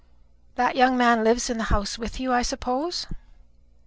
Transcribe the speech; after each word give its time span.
"That 0.55 0.75
young 0.75 0.97
man 0.97 1.23
lives 1.23 1.47
in 1.47 1.59
the 1.59 1.65
house 1.65 1.99
with 1.99 2.19
you, 2.19 2.33
I 2.33 2.41
suppose?" 2.41 3.05